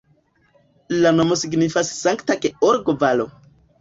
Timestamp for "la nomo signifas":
1.03-1.91